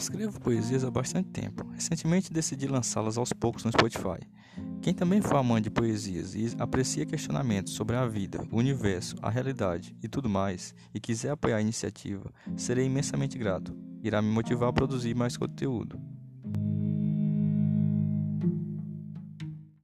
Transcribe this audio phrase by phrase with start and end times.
[0.00, 1.62] Escrevo poesias há bastante tempo.
[1.74, 4.26] Recentemente decidi lançá-las aos poucos no Spotify.
[4.80, 9.28] Quem também for amante de poesias e aprecia questionamentos sobre a vida, o universo, a
[9.28, 13.76] realidade e tudo mais, e quiser apoiar a iniciativa, serei imensamente grato.
[14.02, 16.00] Irá me motivar a produzir mais conteúdo.